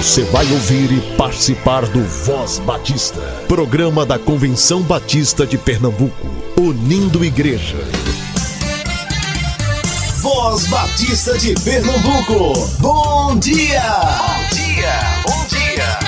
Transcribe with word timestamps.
Você 0.00 0.24
vai 0.24 0.50
ouvir 0.50 0.90
e 0.90 1.16
participar 1.18 1.84
do 1.84 2.02
Voz 2.02 2.58
Batista, 2.60 3.20
programa 3.46 4.06
da 4.06 4.18
Convenção 4.18 4.80
Batista 4.80 5.46
de 5.46 5.58
Pernambuco, 5.58 6.26
unindo 6.58 7.22
igreja. 7.22 7.76
Voz 10.22 10.66
Batista 10.68 11.36
de 11.36 11.52
Pernambuco, 11.62 12.66
bom 12.80 13.38
dia! 13.38 13.82
Bom 13.92 14.56
dia, 14.56 14.94
bom 15.26 15.46
dia! 15.48 15.98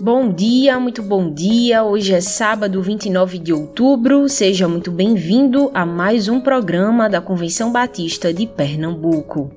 Bom 0.00 0.32
dia, 0.32 0.80
muito 0.80 1.02
bom 1.02 1.30
dia. 1.30 1.84
Hoje 1.84 2.14
é 2.14 2.22
sábado 2.22 2.82
29 2.82 3.38
de 3.38 3.52
outubro. 3.52 4.30
Seja 4.30 4.66
muito 4.66 4.90
bem-vindo 4.90 5.70
a 5.74 5.84
mais 5.84 6.26
um 6.26 6.40
programa 6.40 7.06
da 7.06 7.20
Convenção 7.20 7.70
Batista 7.70 8.32
de 8.32 8.46
Pernambuco. 8.46 9.52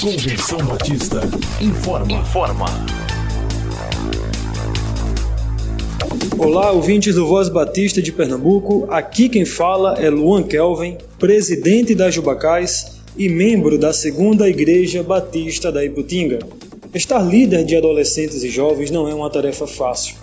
Convenção 0.00 0.58
Batista 0.58 1.20
informa. 1.60 2.12
Informa. 2.12 2.66
Olá, 6.38 6.70
ouvintes 6.70 7.16
do 7.16 7.26
Voz 7.26 7.48
Batista 7.48 8.00
de 8.00 8.12
Pernambuco. 8.12 8.86
Aqui 8.90 9.28
quem 9.28 9.44
fala 9.44 9.94
é 9.94 10.08
Luan 10.08 10.44
Kelvin, 10.44 10.96
presidente 11.18 11.96
da 11.96 12.12
Jubacais 12.12 13.00
e 13.16 13.28
membro 13.28 13.76
da 13.76 13.92
Segunda 13.92 14.48
Igreja 14.48 15.02
Batista 15.02 15.72
da 15.72 15.84
Iputinga. 15.84 16.38
Estar 16.94 17.18
líder 17.18 17.64
de 17.64 17.74
adolescentes 17.74 18.44
e 18.44 18.48
jovens 18.48 18.92
não 18.92 19.08
é 19.08 19.14
uma 19.14 19.28
tarefa 19.28 19.66
fácil. 19.66 20.14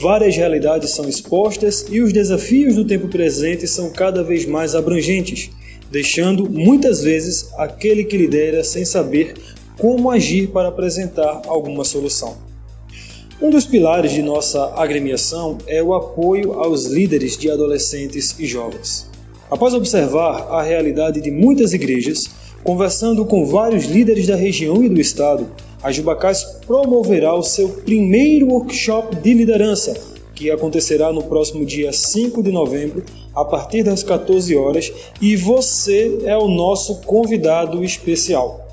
Várias 0.00 0.34
realidades 0.34 0.92
são 0.92 1.06
expostas 1.06 1.84
e 1.90 2.00
os 2.00 2.10
desafios 2.10 2.74
do 2.74 2.86
tempo 2.86 3.06
presente 3.06 3.66
são 3.66 3.90
cada 3.90 4.24
vez 4.24 4.46
mais 4.46 4.74
abrangentes 4.74 5.50
deixando 5.90 6.48
muitas 6.48 7.02
vezes 7.02 7.50
aquele 7.56 8.04
que 8.04 8.16
lidera 8.16 8.62
sem 8.62 8.84
saber 8.84 9.34
como 9.78 10.10
agir 10.10 10.48
para 10.48 10.68
apresentar 10.68 11.42
alguma 11.46 11.84
solução. 11.84 12.36
Um 13.40 13.48
dos 13.48 13.64
pilares 13.64 14.12
de 14.12 14.20
nossa 14.20 14.74
agremiação 14.76 15.56
é 15.66 15.82
o 15.82 15.94
apoio 15.94 16.52
aos 16.60 16.84
líderes 16.84 17.38
de 17.38 17.50
adolescentes 17.50 18.38
e 18.38 18.46
jovens. 18.46 19.08
Após 19.50 19.72
observar 19.72 20.46
a 20.50 20.62
realidade 20.62 21.20
de 21.20 21.30
muitas 21.30 21.72
igrejas, 21.72 22.28
conversando 22.62 23.24
com 23.24 23.46
vários 23.46 23.86
líderes 23.86 24.26
da 24.26 24.36
região 24.36 24.84
e 24.84 24.88
do 24.88 25.00
estado, 25.00 25.50
a 25.82 25.90
Jubacás 25.90 26.44
promoverá 26.66 27.34
o 27.34 27.42
seu 27.42 27.70
primeiro 27.70 28.48
workshop 28.48 29.16
de 29.16 29.32
liderança, 29.32 29.98
que 30.40 30.50
acontecerá 30.50 31.12
no 31.12 31.22
próximo 31.22 31.66
dia 31.66 31.92
5 31.92 32.42
de 32.42 32.50
novembro, 32.50 33.04
a 33.34 33.44
partir 33.44 33.82
das 33.82 34.02
14 34.02 34.56
horas, 34.56 34.90
e 35.20 35.36
você 35.36 36.20
é 36.24 36.34
o 36.34 36.48
nosso 36.48 37.02
convidado 37.02 37.84
especial. 37.84 38.66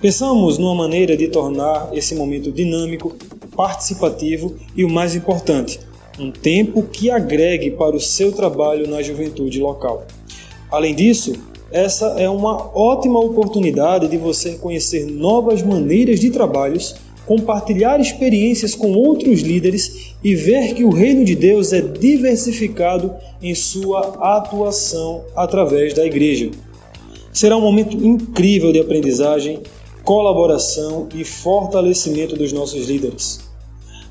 Pensamos 0.00 0.56
numa 0.56 0.74
maneira 0.74 1.14
de 1.14 1.28
tornar 1.28 1.90
esse 1.92 2.14
momento 2.14 2.50
dinâmico, 2.50 3.14
participativo 3.54 4.54
e 4.74 4.86
o 4.86 4.88
mais 4.88 5.14
importante, 5.14 5.78
um 6.18 6.30
tempo 6.30 6.82
que 6.82 7.10
agregue 7.10 7.72
para 7.72 7.94
o 7.94 8.00
seu 8.00 8.32
trabalho 8.32 8.88
na 8.88 9.02
juventude 9.02 9.60
local. 9.60 10.06
Além 10.70 10.94
disso, 10.94 11.34
essa 11.70 12.06
é 12.18 12.30
uma 12.30 12.74
ótima 12.74 13.20
oportunidade 13.20 14.08
de 14.08 14.16
você 14.16 14.54
conhecer 14.54 15.04
novas 15.04 15.62
maneiras 15.62 16.20
de 16.20 16.30
trabalhos 16.30 16.94
compartilhar 17.26 18.00
experiências 18.00 18.74
com 18.74 18.92
outros 18.92 19.40
líderes 19.40 20.14
e 20.22 20.34
ver 20.34 20.74
que 20.74 20.84
o 20.84 20.90
reino 20.90 21.24
de 21.24 21.34
Deus 21.34 21.72
é 21.72 21.80
diversificado 21.80 23.14
em 23.42 23.54
sua 23.54 24.16
atuação 24.36 25.24
através 25.34 25.92
da 25.92 26.06
igreja. 26.06 26.50
Será 27.32 27.56
um 27.56 27.60
momento 27.60 27.96
incrível 27.96 28.72
de 28.72 28.80
aprendizagem, 28.80 29.60
colaboração 30.04 31.08
e 31.14 31.24
fortalecimento 31.24 32.36
dos 32.36 32.52
nossos 32.52 32.88
líderes. 32.88 33.40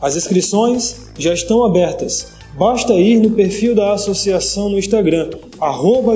As 0.01 0.15
inscrições 0.15 1.07
já 1.17 1.33
estão 1.33 1.63
abertas. 1.63 2.33
Basta 2.57 2.93
ir 2.93 3.19
no 3.19 3.31
perfil 3.31 3.73
da 3.73 3.93
associação 3.93 4.69
no 4.69 4.77
Instagram, 4.77 5.29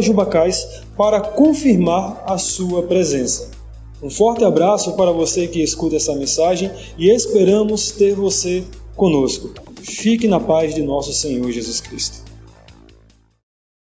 Jubacais, 0.02 0.84
para 0.96 1.20
confirmar 1.22 2.24
a 2.28 2.38
sua 2.38 2.84
presença. 2.84 3.59
Um 4.02 4.10
forte 4.10 4.44
abraço 4.46 4.94
para 4.94 5.12
você 5.12 5.48
que 5.48 5.62
escuta 5.62 5.98
essa 5.98 6.16
mensagem 6.16 6.72
e 6.98 7.10
esperamos 7.10 7.92
ter 7.92 8.16
você 8.16 8.64
conosco. 8.96 9.54
Fique 9.82 10.28
na 10.28 10.40
paz 10.40 10.74
de 10.74 10.82
nosso 10.82 11.12
Senhor 11.14 11.52
Jesus 11.52 11.82
Cristo. 11.82 12.30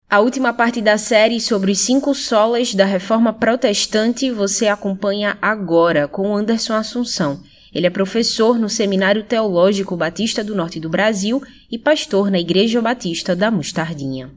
A 0.08 0.20
última 0.20 0.52
parte 0.52 0.80
da 0.80 0.98
série 0.98 1.40
sobre 1.40 1.70
os 1.70 1.78
cinco 1.78 2.14
solas 2.14 2.74
da 2.74 2.84
Reforma 2.84 3.32
Protestante 3.32 4.30
você 4.30 4.66
acompanha 4.66 5.38
agora 5.40 6.08
com 6.08 6.34
Anderson 6.34 6.74
Assunção. 6.74 7.38
Ele 7.72 7.86
é 7.86 7.90
professor 7.90 8.58
no 8.58 8.68
Seminário 8.68 9.22
Teológico 9.22 9.96
Batista 9.96 10.42
do 10.42 10.56
Norte 10.56 10.80
do 10.80 10.88
Brasil 10.88 11.40
e 11.70 11.78
pastor 11.78 12.28
na 12.28 12.40
Igreja 12.40 12.82
Batista 12.82 13.36
da 13.36 13.50
Mostardinha. 13.50 14.32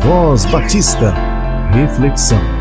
Voz 0.00 0.44
Batista. 0.46 1.12
Reflexão. 1.72 2.57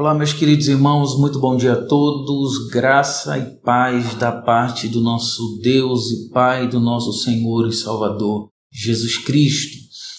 Olá, 0.00 0.14
meus 0.14 0.32
queridos 0.32 0.66
irmãos, 0.66 1.18
muito 1.18 1.38
bom 1.38 1.58
dia 1.58 1.74
a 1.74 1.84
todos. 1.84 2.70
Graça 2.70 3.36
e 3.36 3.44
paz 3.62 4.14
da 4.14 4.32
parte 4.32 4.88
do 4.88 4.98
nosso 4.98 5.60
Deus 5.62 6.10
e 6.10 6.30
Pai 6.30 6.66
do 6.66 6.80
nosso 6.80 7.12
Senhor 7.12 7.68
e 7.68 7.72
Salvador 7.74 8.48
Jesus 8.72 9.18
Cristo, 9.18 9.76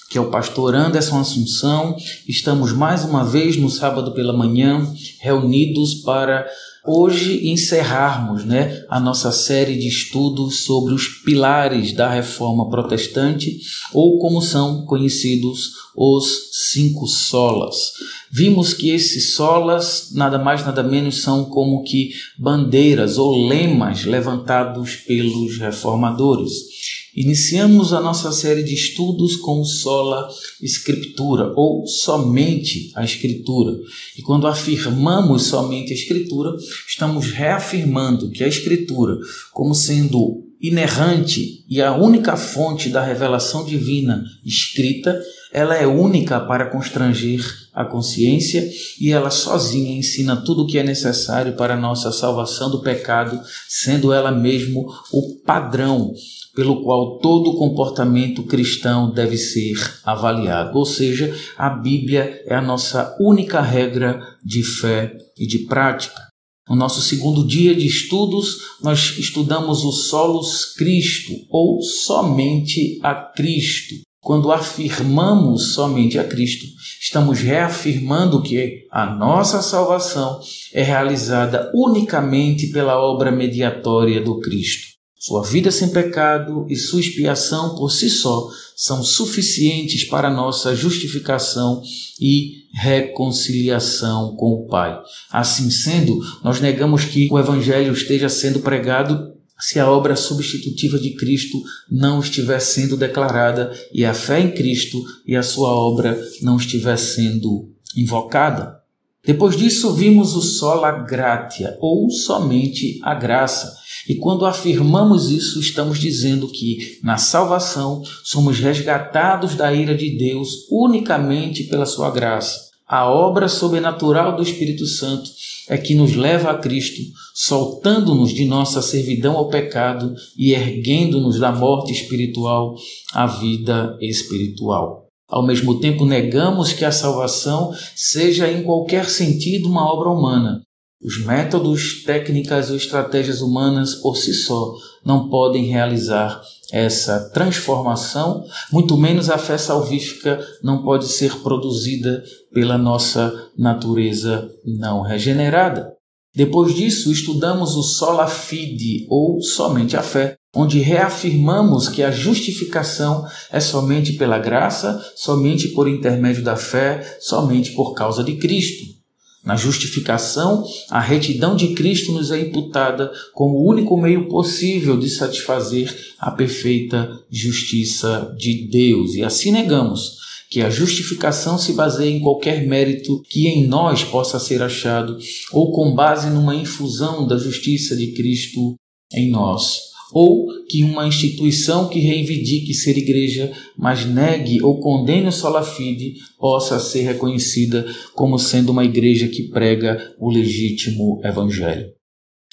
que 0.08 0.20
é 0.20 0.22
o 0.22 0.30
pastor 0.30 0.76
Anderson 0.76 1.20
Assunção. 1.20 1.96
Estamos 2.30 2.72
mais 2.72 3.04
uma 3.04 3.24
vez 3.24 3.58
no 3.58 3.72
sábado 3.72 4.14
pela 4.14 4.38
manhã 4.38 4.88
reunidos 5.20 5.96
para 5.96 6.46
hoje 6.86 7.50
encerrarmos 7.50 8.44
né, 8.44 8.84
a 8.90 9.00
nossa 9.00 9.32
série 9.32 9.78
de 9.78 9.88
estudos 9.88 10.64
sobre 10.66 10.94
os 10.94 11.08
pilares 11.08 11.94
da 11.94 12.10
reforma 12.10 12.70
protestante, 12.70 13.60
ou 13.94 14.18
como 14.18 14.42
são 14.42 14.86
conhecidos 14.86 15.72
os 15.96 16.50
cinco 16.72 17.06
solas. 17.08 17.92
Vimos 18.32 18.74
que 18.74 18.90
esses 18.90 19.34
solas 19.34 20.12
nada 20.14 20.40
mais 20.40 20.66
nada 20.66 20.82
menos 20.82 21.22
são 21.22 21.46
como 21.46 21.84
que 21.84 22.12
bandeiras 22.40 23.18
ou 23.18 23.48
lemas 23.48 24.06
levantados 24.06 24.96
pelos 24.96 25.58
reformadores. 25.58 27.01
Iniciamos 27.16 27.92
a 27.92 28.00
nossa 28.00 28.32
série 28.32 28.64
de 28.64 28.74
estudos 28.74 29.36
com 29.36 29.66
sola 29.66 30.30
escritura 30.62 31.52
ou 31.58 31.86
somente 31.86 32.90
a 32.96 33.04
escritura. 33.04 33.78
E 34.18 34.22
quando 34.22 34.48
afirmamos 34.48 35.44
somente 35.44 35.92
a 35.92 35.96
escritura, 35.96 36.56
estamos 36.88 37.32
reafirmando 37.32 38.32
que 38.32 38.44
a 38.44 38.48
escritura, 38.48 39.18
como 39.52 39.76
sendo 39.76 40.42
inerrante 40.62 41.66
e 41.68 41.82
a 41.82 41.94
única 41.94 42.38
fonte 42.38 42.88
da 42.88 43.04
revelação 43.04 43.66
divina 43.66 44.24
escrita, 44.46 45.20
ela 45.54 45.76
é 45.76 45.86
única 45.86 46.40
para 46.40 46.70
constranger 46.70 47.44
a 47.74 47.86
consciência 47.86 48.68
e 49.00 49.12
ela 49.12 49.30
sozinha 49.30 49.98
ensina 49.98 50.36
tudo 50.36 50.64
o 50.64 50.68
que 50.68 50.78
é 50.78 50.84
necessário 50.84 51.54
para 51.54 51.74
a 51.74 51.80
nossa 51.80 52.12
salvação 52.12 52.70
do 52.70 52.82
pecado, 52.82 53.40
sendo 53.68 54.14
ela 54.14 54.32
mesmo 54.32 54.86
o 55.12 55.42
padrão 55.46 56.14
pelo 56.56 56.84
qual 56.84 57.18
todo 57.20 57.58
comportamento 57.58 58.44
cristão 58.44 59.12
deve 59.12 59.38
ser 59.38 59.76
avaliado. 60.04 60.78
Ou 60.78 60.86
seja, 60.86 61.34
a 61.58 61.70
Bíblia 61.70 62.42
é 62.46 62.56
a 62.56 62.62
nossa 62.62 63.16
única 63.20 63.62
regra 63.62 64.22
de 64.44 64.64
fé 64.64 65.16
e 65.38 65.48
de 65.48 65.60
prática. 65.60 66.22
No 66.70 66.76
nosso 66.76 67.02
segundo 67.02 67.46
dia 67.46 67.76
de 67.76 67.86
estudos, 67.86 68.58
nós 68.82 69.18
estudamos 69.18 69.84
o 69.84 69.92
solos 69.92 70.74
Cristo, 70.76 71.34
ou 71.50 71.82
somente 71.82 73.00
a 73.04 73.14
Cristo. 73.14 73.96
Quando 74.22 74.52
afirmamos 74.52 75.74
somente 75.74 76.20
a 76.20 76.24
Cristo, 76.24 76.68
estamos 77.02 77.40
reafirmando 77.40 78.44
que 78.44 78.86
a 78.92 79.04
nossa 79.16 79.64
salvação 79.64 80.40
é 80.72 80.84
realizada 80.84 81.72
unicamente 81.74 82.68
pela 82.68 83.02
obra 83.02 83.32
mediatória 83.32 84.22
do 84.22 84.40
Cristo. 84.40 84.92
Sua 85.18 85.44
vida 85.44 85.72
sem 85.72 85.90
pecado 85.90 86.68
e 86.70 86.76
sua 86.76 87.00
expiação 87.00 87.76
por 87.76 87.92
si 87.92 88.10
só 88.12 88.48
são 88.76 89.04
suficientes 89.04 90.04
para 90.04 90.30
nossa 90.30 90.76
justificação 90.76 91.82
e 92.20 92.62
reconciliação 92.74 94.36
com 94.36 94.54
o 94.54 94.68
Pai. 94.68 95.00
Assim 95.32 95.70
sendo, 95.70 96.20
nós 96.44 96.62
negamos 96.62 97.06
que 97.06 97.28
o 97.32 97.38
Evangelho 97.38 97.94
esteja 97.94 98.30
sendo 98.30 98.60
pregado 98.60 99.31
se 99.62 99.80
a 99.80 99.90
obra 99.90 100.16
substitutiva 100.16 100.98
de 101.00 101.12
Cristo 101.12 101.62
não 101.90 102.20
estiver 102.20 102.60
sendo 102.60 102.98
declarada 102.98 103.72
e 103.94 104.04
a 104.04 104.14
fé 104.14 104.40
em 104.40 104.52
Cristo 104.52 105.02
e 105.26 105.36
a 105.36 105.44
sua 105.44 105.70
obra 105.70 106.20
não 106.42 106.58
estiver 106.58 106.98
sendo 106.98 107.70
invocada. 107.96 108.82
Depois 109.24 109.56
disso, 109.56 109.94
vimos 109.94 110.36
o 110.36 110.42
sola 110.42 110.92
gratia, 110.92 111.78
ou 111.80 112.10
somente 112.10 113.00
a 113.04 113.14
graça. 113.14 113.72
E 114.10 114.16
quando 114.16 114.48
afirmamos 114.48 115.30
isso, 115.30 115.60
estamos 115.60 116.00
dizendo 116.00 116.48
que 116.48 117.00
na 117.04 117.18
salvação 117.18 118.02
somos 118.24 118.58
resgatados 118.58 119.54
da 119.54 119.72
ira 119.72 119.96
de 119.96 120.18
Deus 120.18 120.66
unicamente 120.72 121.66
pela 121.66 121.86
sua 121.86 122.10
graça. 122.10 122.72
A 122.88 123.08
obra 123.08 123.48
sobrenatural 123.48 124.36
do 124.36 124.42
Espírito 124.42 124.88
Santo 124.88 125.30
é 125.70 125.78
que 125.78 125.94
nos 125.94 126.16
leva 126.16 126.52
a 126.52 126.58
Cristo, 126.58 127.02
soltando-nos 127.34 128.34
de 128.34 128.46
nossa 128.46 128.82
servidão 128.82 129.38
ao 129.38 129.50
pecado 129.50 130.14
e 130.38 130.54
erguendo-nos 130.54 131.40
da 131.40 131.52
morte 131.52 131.92
espiritual 131.92 132.76
à 133.14 133.26
vida 133.26 133.98
espiritual. 134.02 135.08
Ao 135.28 135.46
mesmo 135.46 135.80
tempo, 135.80 136.06
negamos 136.06 136.74
que 136.74 136.84
a 136.84 136.92
salvação 136.92 137.72
seja 137.96 138.52
em 138.52 138.64
qualquer 138.64 139.06
sentido 139.06 139.70
uma 139.70 139.90
obra 139.90 140.10
humana. 140.10 140.62
Os 141.04 141.26
métodos, 141.26 142.04
técnicas 142.04 142.70
ou 142.70 142.78
estratégias 142.78 143.42
humanas 143.42 143.96
por 143.96 144.16
si 144.16 144.34
só 144.34 144.76
não 145.04 145.30
podem 145.30 145.66
realizar 145.66 146.40
essa 146.72 147.32
transformação, 147.32 148.46
muito 148.72 148.96
menos 148.96 149.30
a 149.30 149.38
fé 149.38 149.58
salvífica 149.58 150.40
não 150.64 150.84
pode 150.84 151.08
ser 151.08 151.38
produzida 151.38 152.24
pela 152.54 152.78
nossa 152.78 153.50
natureza 153.58 154.48
não 154.64 155.02
regenerada. 155.02 155.92
Depois 156.36 156.74
disso, 156.74 157.12
estudamos 157.12 157.76
o 157.76 157.84
sola 157.84 158.28
fide, 158.28 159.06
ou 159.10 159.42
somente 159.42 159.98
a 159.98 160.04
fé, 160.04 160.36
onde 160.56 160.80
reafirmamos 160.80 161.90
que 161.90 162.04
a 162.04 162.12
justificação 162.12 163.26
é 163.52 163.60
somente 163.60 164.14
pela 164.14 164.38
graça, 164.38 165.04
somente 165.16 165.70
por 165.70 165.90
intermédio 165.90 166.44
da 166.44 166.56
fé, 166.56 167.18
somente 167.20 167.72
por 167.72 167.94
causa 167.94 168.24
de 168.24 168.38
Cristo. 168.38 169.01
Na 169.44 169.56
justificação, 169.56 170.64
a 170.90 171.00
retidão 171.00 171.56
de 171.56 171.74
Cristo 171.74 172.12
nos 172.12 172.30
é 172.32 172.40
imputada 172.40 173.12
como 173.34 173.58
o 173.58 173.70
único 173.70 173.98
meio 173.98 174.28
possível 174.28 174.98
de 174.98 175.10
satisfazer 175.10 175.94
a 176.20 176.30
perfeita 176.30 177.10
justiça 177.30 178.34
de 178.38 178.68
Deus. 178.70 179.16
E 179.16 179.24
assim 179.24 179.52
negamos 179.52 180.22
que 180.50 180.62
a 180.62 180.70
justificação 180.70 181.58
se 181.58 181.74
baseia 181.74 182.12
em 182.12 182.20
qualquer 182.20 182.68
mérito 182.68 183.24
que 183.30 183.48
em 183.48 183.66
nós 183.68 184.04
possa 184.04 184.38
ser 184.38 184.62
achado 184.62 185.18
ou 185.52 185.72
com 185.72 185.96
base 185.96 186.30
numa 186.30 186.56
infusão 186.56 187.26
da 187.26 187.38
justiça 187.38 187.96
de 187.96 188.14
Cristo 188.14 188.76
em 189.14 189.32
nós 189.32 189.91
ou 190.12 190.48
que 190.68 190.84
uma 190.84 191.08
instituição 191.08 191.88
que 191.88 192.00
reivindique 192.00 192.74
ser 192.74 192.98
igreja, 192.98 193.52
mas 193.78 194.06
negue 194.06 194.62
ou 194.62 194.80
condene 194.80 195.28
o 195.28 195.32
sola 195.32 195.64
fide, 195.64 196.16
possa 196.40 196.80
ser 196.80 197.02
reconhecida 197.04 197.86
como 198.14 198.38
sendo 198.38 198.72
uma 198.72 198.86
igreja 198.86 199.28
que 199.28 199.50
prega 199.50 200.14
o 200.20 200.30
legítimo 200.30 201.22
evangelho. 201.24 201.88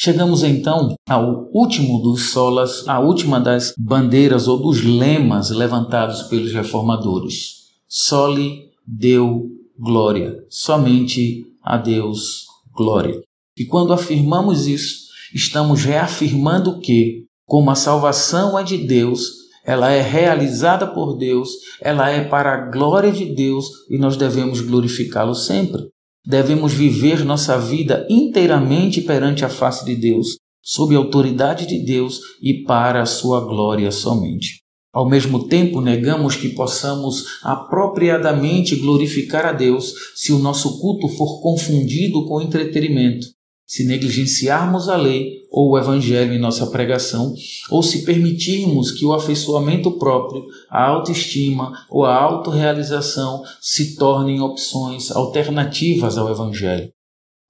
Chegamos 0.00 0.44
então 0.44 0.94
ao 1.08 1.50
último 1.52 1.98
dos 2.00 2.30
solas, 2.30 2.86
a 2.86 3.00
última 3.00 3.40
das 3.40 3.74
bandeiras 3.76 4.46
ou 4.46 4.62
dos 4.62 4.82
lemas 4.82 5.50
levantados 5.50 6.22
pelos 6.22 6.52
reformadores. 6.52 7.58
Soli 7.88 8.68
Deu 8.86 9.50
glória, 9.78 10.44
somente 10.48 11.44
a 11.62 11.76
Deus 11.76 12.46
glória. 12.74 13.20
E 13.58 13.64
quando 13.64 13.92
afirmamos 13.92 14.66
isso, 14.66 15.08
estamos 15.34 15.84
reafirmando 15.84 16.80
que 16.80 17.26
como 17.48 17.70
a 17.70 17.74
salvação 17.74 18.58
é 18.58 18.62
de 18.62 18.76
Deus, 18.76 19.22
ela 19.64 19.90
é 19.90 20.02
realizada 20.02 20.86
por 20.86 21.16
Deus, 21.16 21.48
ela 21.80 22.10
é 22.10 22.22
para 22.22 22.52
a 22.52 22.70
glória 22.70 23.10
de 23.10 23.24
Deus 23.24 23.66
e 23.88 23.96
nós 23.96 24.18
devemos 24.18 24.60
glorificá-lo 24.60 25.34
sempre. 25.34 25.88
Devemos 26.26 26.74
viver 26.74 27.24
nossa 27.24 27.58
vida 27.58 28.06
inteiramente 28.10 29.00
perante 29.00 29.46
a 29.46 29.48
face 29.48 29.82
de 29.86 29.96
Deus, 29.96 30.36
sob 30.62 30.94
a 30.94 30.98
autoridade 30.98 31.66
de 31.66 31.78
Deus 31.78 32.20
e 32.42 32.64
para 32.64 33.00
a 33.00 33.06
sua 33.06 33.40
glória 33.40 33.90
somente. 33.90 34.60
Ao 34.92 35.08
mesmo 35.08 35.48
tempo, 35.48 35.80
negamos 35.80 36.36
que 36.36 36.50
possamos 36.50 37.38
apropriadamente 37.42 38.76
glorificar 38.76 39.46
a 39.46 39.52
Deus 39.52 39.94
se 40.14 40.32
o 40.32 40.38
nosso 40.38 40.78
culto 40.80 41.08
for 41.08 41.40
confundido 41.40 42.26
com 42.26 42.42
entretenimento 42.42 43.37
se 43.68 43.84
negligenciarmos 43.84 44.88
a 44.88 44.96
lei 44.96 45.42
ou 45.50 45.70
o 45.70 45.78
evangelho 45.78 46.32
em 46.32 46.38
nossa 46.38 46.66
pregação, 46.68 47.34
ou 47.70 47.82
se 47.82 48.02
permitirmos 48.02 48.90
que 48.90 49.04
o 49.04 49.12
afeiçoamento 49.12 49.98
próprio, 49.98 50.46
a 50.70 50.86
autoestima 50.86 51.72
ou 51.90 52.06
a 52.06 52.14
autorrealização 52.14 53.42
se 53.60 53.94
tornem 53.96 54.40
opções 54.40 55.10
alternativas 55.10 56.16
ao 56.16 56.30
evangelho. 56.30 56.90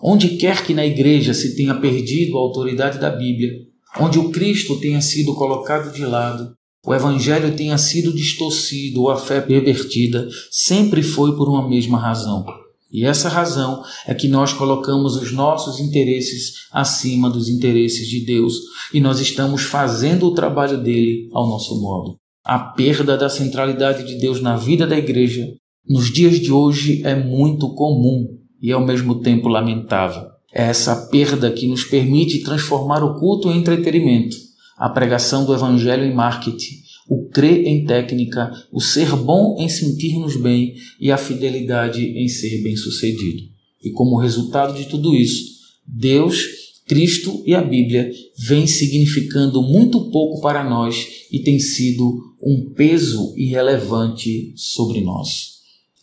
Onde 0.03 0.37
quer 0.37 0.65
que 0.65 0.75
na 0.75 0.85
igreja 0.85 1.33
se 1.33 1.55
tenha 1.55 1.75
perdido 1.75 2.37
a 2.37 2.41
autoridade 2.41 2.99
da 2.99 3.11
Bíblia, 3.11 3.53
onde 4.01 4.19
o 4.19 4.31
Cristo 4.31 4.79
tenha 4.81 5.01
sido 5.01 5.35
colocado 5.37 5.93
de 5.93 6.05
lado, 6.05 6.53
o 6.85 6.95
evangelho 6.95 7.55
tenha 7.57 7.79
sido 7.79 8.13
distorcido 8.13 9.03
ou 9.03 9.11
a 9.11 9.17
fé 9.17 9.41
pervertida, 9.41 10.29
sempre 10.51 11.03
foi 11.03 11.37
por 11.37 11.49
uma 11.49 11.69
mesma 11.69 11.99
razão 11.99 12.45
e 12.91 13.05
essa 13.05 13.29
razão 13.29 13.83
é 14.07 14.15
que 14.15 14.29
nós 14.29 14.53
colocamos 14.53 15.17
os 15.17 15.33
nossos 15.33 15.79
interesses 15.79 16.53
acima 16.73 17.29
dos 17.29 17.49
interesses 17.49 18.09
de 18.09 18.25
Deus 18.25 18.55
e 18.95 19.01
nós 19.01 19.21
estamos 19.21 19.63
fazendo 19.63 20.27
o 20.27 20.35
trabalho 20.35 20.83
dele 20.83 21.29
ao 21.33 21.47
nosso 21.47 21.81
modo. 21.81 22.17
A 22.45 22.59
perda 22.59 23.17
da 23.17 23.29
centralidade 23.29 24.07
de 24.07 24.19
Deus 24.19 24.41
na 24.41 24.57
vida 24.57 24.87
da 24.87 24.97
igreja 24.97 25.47
nos 25.87 26.11
dias 26.11 26.41
de 26.41 26.51
hoje 26.51 27.03
é 27.05 27.15
muito 27.15 27.75
comum 27.75 28.27
e 28.61 28.73
ao 28.73 28.85
mesmo 28.85 29.21
tempo 29.21 29.49
lamentável. 29.49 30.23
É 30.53 30.65
essa 30.65 31.09
perda 31.11 31.51
que 31.51 31.67
nos 31.67 31.85
permite 31.85 32.43
transformar 32.43 33.05
o 33.05 33.19
culto 33.19 33.51
em 33.51 33.59
entretenimento, 33.59 34.35
a 34.79 34.89
pregação 34.89 35.45
do 35.45 35.53
evangelho 35.53 36.05
em 36.05 36.15
marketing 36.15 36.88
o 37.09 37.29
crer 37.29 37.67
em 37.67 37.85
técnica, 37.85 38.51
o 38.71 38.81
ser 38.81 39.17
bom 39.17 39.57
em 39.59 39.69
sentir-nos 39.69 40.37
bem 40.37 40.75
e 41.01 41.11
a 41.11 41.17
fidelidade 41.17 42.05
em 42.05 42.29
ser 42.29 42.63
bem-sucedido. 42.63 43.45
E 43.83 43.91
como 43.91 44.21
resultado 44.21 44.77
de 44.77 44.89
tudo 44.89 45.15
isso, 45.15 45.59
Deus, 45.87 46.45
Cristo 46.87 47.43
e 47.47 47.55
a 47.55 47.63
Bíblia 47.63 48.11
vêm 48.39 48.67
significando 48.67 49.63
muito 49.63 50.11
pouco 50.11 50.41
para 50.41 50.69
nós 50.69 51.07
e 51.33 51.41
tem 51.41 51.59
sido 51.59 52.35
um 52.43 52.73
peso 52.75 53.35
irrelevante 53.37 54.53
sobre 54.57 55.01
nós. 55.01 55.59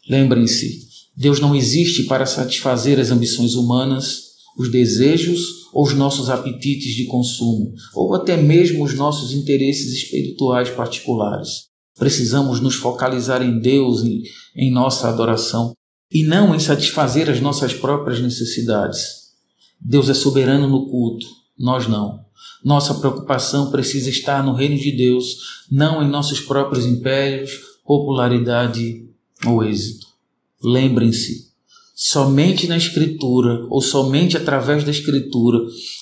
Lembrem-se, 0.10 0.86
Deus 1.16 1.40
não 1.40 1.56
existe 1.56 2.04
para 2.04 2.26
satisfazer 2.26 3.00
as 3.00 3.12
ambições 3.12 3.56
humanas, 3.56 4.25
os 4.58 4.72
desejos 4.72 5.66
ou 5.74 5.84
os 5.84 5.94
nossos 5.94 6.30
apetites 6.30 6.96
de 6.96 7.06
consumo, 7.06 7.74
ou 7.94 8.14
até 8.14 8.38
mesmo 8.38 8.84
os 8.84 8.94
nossos 8.94 9.34
interesses 9.34 9.94
espirituais 9.94 10.70
particulares. 10.70 11.66
Precisamos 11.98 12.60
nos 12.60 12.76
focalizar 12.76 13.42
em 13.42 13.60
Deus, 13.60 14.04
em, 14.04 14.24
em 14.56 14.72
nossa 14.72 15.10
adoração, 15.10 15.74
e 16.12 16.24
não 16.24 16.56
em 16.56 16.60
satisfazer 16.60 17.30
as 17.30 17.42
nossas 17.42 17.74
próprias 17.74 18.22
necessidades. 18.22 19.26
Deus 19.80 20.10
é 20.10 20.14
soberano 20.14 20.68
no 20.68 20.88
culto, 20.90 21.28
nós 21.58 21.88
não. 21.88 22.24
Nossa 22.64 22.96
preocupação 22.96 23.70
precisa 23.72 24.10
estar 24.10 24.44
no 24.44 24.54
reino 24.54 24.78
de 24.78 24.92
Deus, 24.92 25.38
não 25.70 26.02
em 26.02 26.10
nossos 26.10 26.40
próprios 26.40 26.86
impérios, 26.86 27.52
popularidade 27.86 29.08
ou 29.46 29.64
êxito. 29.64 30.08
Lembrem-se, 30.64 31.52
Somente 31.98 32.68
na 32.68 32.76
Escritura, 32.76 33.66
ou 33.70 33.82
somente 33.82 34.36
através 34.36 34.84
da 34.84 34.92
Escritura, 34.92 35.60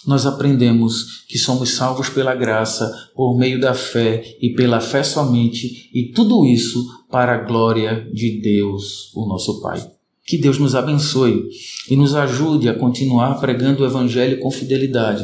nós 0.08 0.26
aprendemos 0.26 1.24
que 1.28 1.38
somos 1.38 1.70
salvos 1.70 2.10
pela 2.10 2.34
graça, 2.34 2.92
por 3.16 3.38
meio 3.38 3.62
da 3.62 3.76
fé 3.76 4.24
e 4.42 4.56
pela 4.56 4.82
fé 4.82 5.04
somente, 5.04 5.92
e 5.94 6.12
tudo 6.12 6.48
isso 6.48 6.84
para 7.12 7.36
a 7.36 7.44
glória 7.44 8.10
de 8.12 8.42
Deus, 8.42 9.14
o 9.14 9.28
nosso 9.28 9.62
Pai. 9.62 9.88
Que 10.26 10.36
Deus 10.36 10.58
nos 10.58 10.74
abençoe 10.74 11.48
e 11.88 11.96
nos 11.96 12.16
ajude 12.16 12.68
a 12.68 12.74
continuar 12.74 13.40
pregando 13.40 13.84
o 13.84 13.86
Evangelho 13.86 14.40
com 14.40 14.50
fidelidade, 14.50 15.24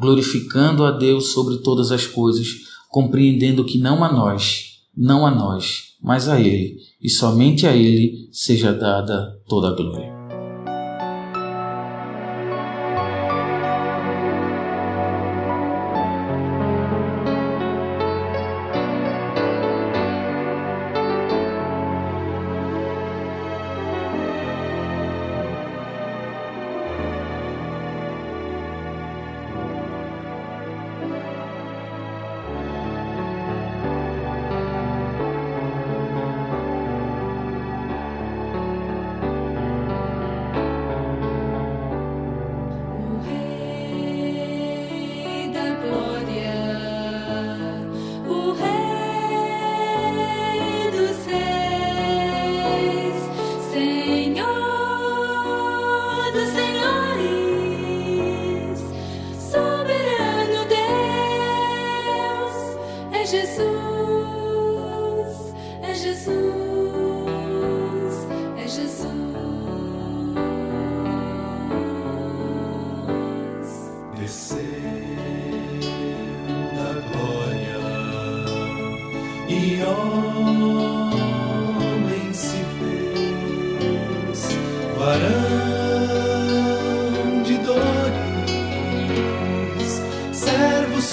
glorificando 0.00 0.86
a 0.86 0.92
Deus 0.92 1.32
sobre 1.32 1.58
todas 1.58 1.92
as 1.92 2.06
coisas, 2.06 2.46
compreendendo 2.88 3.66
que 3.66 3.76
não 3.76 4.02
a 4.02 4.10
nós, 4.10 4.78
não 4.96 5.26
a 5.26 5.30
nós, 5.30 5.94
mas 6.02 6.26
a 6.26 6.40
Ele, 6.40 6.78
e 7.02 7.10
somente 7.10 7.66
a 7.66 7.76
Ele 7.76 8.30
seja 8.32 8.72
dada 8.72 9.35
toda 9.46 9.68
a 9.68 9.74
glória. 9.74 10.06
varão 10.06 10.15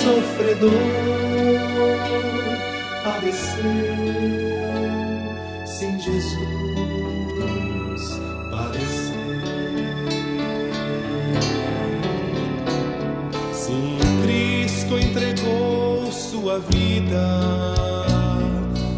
sofredor, 0.03 0.71
padeceu, 3.05 3.63
sim, 5.65 5.97
Jesus 5.99 7.21
padeceu. 8.51 9.13
Sim, 13.53 13.97
Cristo 14.23 14.99
entregou 14.99 16.11
sua 16.11 16.59
vida 16.59 17.73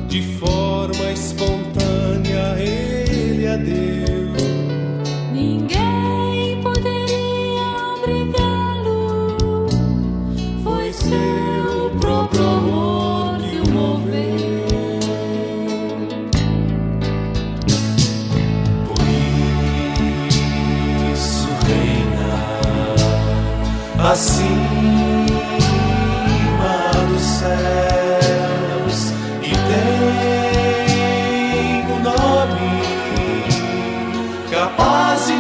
de 0.08 0.24
forma 0.40 1.12
espontânea, 1.12 2.58
Ele 2.60 3.48
a 3.48 3.58
deu. 3.58 4.25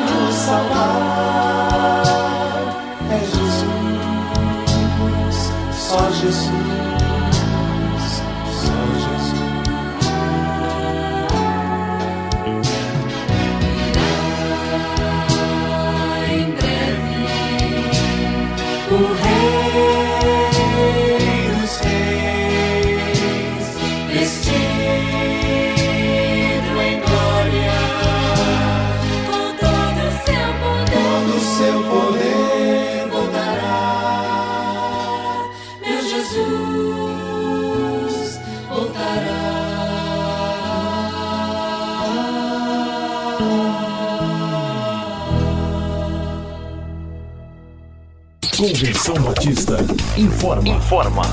Nos 0.05 0.35
salvar. 0.35 2.03
É 3.11 3.19
Jesus, 3.19 3.65
só 5.73 6.11
Jesus, 6.11 6.74
Convenção 48.85 49.15
Batista 49.15 49.77
informa. 50.15 50.69
Informa. 50.69 51.23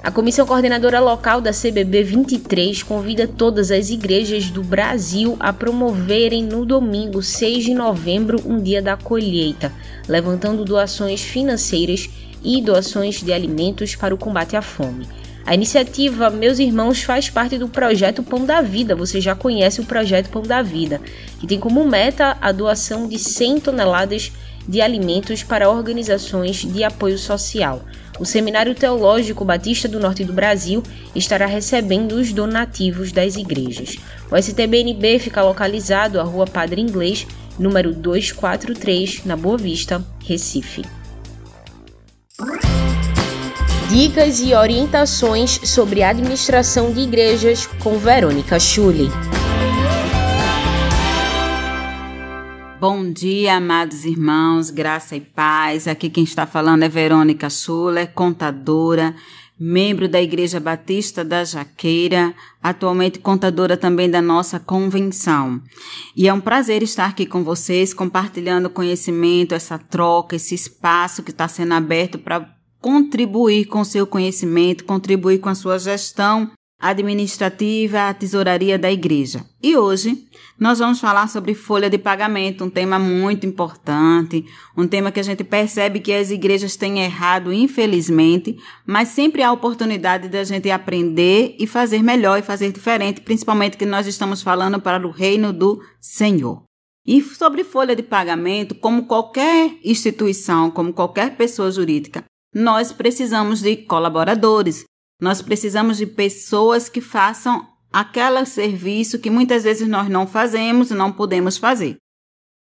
A 0.00 0.12
Comissão 0.12 0.46
Coordenadora 0.46 1.00
Local 1.00 1.40
da 1.40 1.50
CBB 1.50 2.04
23 2.04 2.84
convida 2.84 3.26
todas 3.26 3.72
as 3.72 3.90
igrejas 3.90 4.48
do 4.48 4.62
Brasil 4.62 5.36
a 5.40 5.52
promoverem 5.52 6.44
no 6.44 6.64
domingo 6.64 7.20
6 7.20 7.64
de 7.64 7.74
novembro 7.74 8.40
um 8.46 8.62
dia 8.62 8.80
da 8.80 8.96
colheita, 8.96 9.72
levantando 10.06 10.64
doações 10.64 11.20
financeiras 11.20 12.08
e 12.42 12.60
doações 12.60 13.22
de 13.22 13.32
alimentos 13.32 13.94
para 13.94 14.14
o 14.14 14.18
combate 14.18 14.56
à 14.56 14.62
fome. 14.62 15.06
A 15.48 15.54
iniciativa 15.54 16.28
Meus 16.28 16.58
Irmãos 16.58 17.02
faz 17.02 17.30
parte 17.30 17.56
do 17.56 17.68
projeto 17.68 18.22
Pão 18.22 18.44
da 18.44 18.60
Vida. 18.60 18.94
Você 18.94 19.18
já 19.18 19.34
conhece 19.34 19.80
o 19.80 19.84
projeto 19.84 20.28
Pão 20.28 20.42
da 20.42 20.60
Vida, 20.60 21.00
que 21.40 21.46
tem 21.46 21.58
como 21.58 21.86
meta 21.86 22.36
a 22.40 22.52
doação 22.52 23.08
de 23.08 23.18
100 23.18 23.60
toneladas 23.60 24.30
de 24.68 24.82
alimentos 24.82 25.42
para 25.42 25.70
organizações 25.70 26.56
de 26.56 26.84
apoio 26.84 27.16
social. 27.16 27.82
O 28.20 28.26
Seminário 28.26 28.74
Teológico 28.74 29.42
Batista 29.44 29.88
do 29.88 29.98
Norte 29.98 30.22
do 30.22 30.34
Brasil 30.34 30.82
estará 31.14 31.46
recebendo 31.46 32.12
os 32.12 32.30
donativos 32.32 33.10
das 33.10 33.36
igrejas. 33.36 33.96
O 34.30 34.36
STBNB 34.36 35.18
fica 35.18 35.42
localizado 35.42 36.20
à 36.20 36.24
Rua 36.24 36.46
Padre 36.46 36.82
Inglês, 36.82 37.26
número 37.58 37.94
243, 37.94 39.24
na 39.24 39.36
Boa 39.36 39.56
Vista, 39.56 40.04
Recife. 40.22 40.97
Dicas 43.88 44.40
e 44.40 44.52
orientações 44.52 45.60
sobre 45.64 46.02
administração 46.02 46.92
de 46.92 47.00
igrejas 47.00 47.66
com 47.66 47.96
Verônica 47.98 48.60
Schulli. 48.60 49.08
Bom 52.78 53.10
dia, 53.10 53.56
amados 53.56 54.04
irmãos, 54.04 54.68
graça 54.68 55.16
e 55.16 55.22
paz. 55.22 55.88
Aqui 55.88 56.10
quem 56.10 56.22
está 56.22 56.46
falando 56.46 56.82
é 56.82 56.88
Verônica 56.88 57.48
Schuller, 57.48 58.12
contadora, 58.12 59.14
membro 59.58 60.06
da 60.06 60.20
Igreja 60.20 60.60
Batista 60.60 61.24
da 61.24 61.42
Jaqueira, 61.42 62.34
atualmente 62.62 63.18
contadora 63.18 63.74
também 63.74 64.10
da 64.10 64.20
nossa 64.20 64.60
convenção. 64.60 65.62
E 66.14 66.28
é 66.28 66.32
um 66.34 66.42
prazer 66.42 66.82
estar 66.82 67.06
aqui 67.06 67.24
com 67.24 67.42
vocês, 67.42 67.94
compartilhando 67.94 68.68
conhecimento, 68.68 69.54
essa 69.54 69.78
troca, 69.78 70.36
esse 70.36 70.54
espaço 70.54 71.22
que 71.22 71.30
está 71.30 71.48
sendo 71.48 71.72
aberto 71.72 72.18
para 72.18 72.57
contribuir 72.80 73.66
com 73.66 73.84
seu 73.84 74.06
conhecimento, 74.06 74.84
contribuir 74.84 75.38
com 75.38 75.48
a 75.48 75.54
sua 75.54 75.78
gestão 75.78 76.50
administrativa, 76.80 78.08
a 78.08 78.14
tesouraria 78.14 78.78
da 78.78 78.90
igreja. 78.90 79.44
E 79.60 79.76
hoje 79.76 80.28
nós 80.58 80.78
vamos 80.78 81.00
falar 81.00 81.28
sobre 81.28 81.52
folha 81.54 81.90
de 81.90 81.98
pagamento, 81.98 82.64
um 82.64 82.70
tema 82.70 82.98
muito 82.98 83.46
importante, 83.46 84.44
um 84.76 84.86
tema 84.86 85.10
que 85.10 85.18
a 85.18 85.24
gente 85.24 85.42
percebe 85.42 85.98
que 85.98 86.12
as 86.12 86.30
igrejas 86.30 86.76
têm 86.76 87.00
errado, 87.00 87.52
infelizmente, 87.52 88.56
mas 88.86 89.08
sempre 89.08 89.42
há 89.42 89.50
oportunidade 89.50 90.28
da 90.28 90.44
gente 90.44 90.70
aprender 90.70 91.56
e 91.58 91.66
fazer 91.66 92.02
melhor 92.02 92.38
e 92.38 92.42
fazer 92.42 92.70
diferente, 92.72 93.20
principalmente 93.20 93.76
que 93.76 93.86
nós 93.86 94.06
estamos 94.06 94.40
falando 94.40 94.80
para 94.80 95.04
o 95.04 95.10
reino 95.10 95.52
do 95.52 95.82
Senhor. 96.00 96.62
E 97.04 97.22
sobre 97.22 97.64
folha 97.64 97.96
de 97.96 98.02
pagamento, 98.02 98.74
como 98.74 99.06
qualquer 99.06 99.74
instituição, 99.82 100.70
como 100.70 100.92
qualquer 100.92 101.36
pessoa 101.36 101.70
jurídica, 101.70 102.22
nós 102.54 102.92
precisamos 102.92 103.60
de 103.60 103.76
colaboradores, 103.76 104.84
nós 105.20 105.42
precisamos 105.42 105.98
de 105.98 106.06
pessoas 106.06 106.88
que 106.88 107.00
façam 107.00 107.66
aquele 107.92 108.44
serviço 108.44 109.18
que 109.18 109.30
muitas 109.30 109.64
vezes 109.64 109.88
nós 109.88 110.08
não 110.08 110.26
fazemos 110.26 110.90
não 110.90 111.12
podemos 111.12 111.56
fazer. 111.56 111.96